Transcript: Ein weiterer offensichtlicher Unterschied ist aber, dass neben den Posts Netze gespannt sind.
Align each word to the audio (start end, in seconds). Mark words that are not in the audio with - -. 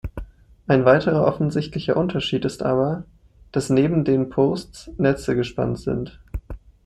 Ein 0.65 0.83
weiterer 0.83 1.23
offensichtlicher 1.25 1.95
Unterschied 1.95 2.43
ist 2.43 2.63
aber, 2.63 3.03
dass 3.51 3.69
neben 3.69 4.03
den 4.03 4.31
Posts 4.31 4.89
Netze 4.97 5.35
gespannt 5.35 5.77
sind. 5.77 6.19